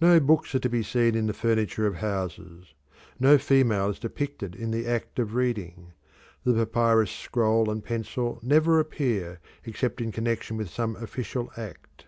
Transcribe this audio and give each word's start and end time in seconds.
No 0.00 0.20
books 0.20 0.54
are 0.54 0.60
to 0.60 0.68
be 0.68 0.84
seen 0.84 1.16
in 1.16 1.26
the 1.26 1.32
furniture 1.32 1.88
of 1.88 1.96
houses; 1.96 2.72
no 3.18 3.36
female 3.36 3.88
is 3.90 3.98
depicted 3.98 4.54
in 4.54 4.70
the 4.70 4.86
act 4.86 5.18
of 5.18 5.34
reading; 5.34 5.92
the 6.44 6.52
papyrus 6.54 7.10
scroll 7.10 7.68
and 7.68 7.82
pencil 7.84 8.38
never 8.44 8.78
appear 8.78 9.40
except 9.64 10.00
in 10.00 10.12
connection 10.12 10.56
with 10.56 10.70
some 10.70 10.94
official 10.94 11.50
act. 11.56 12.06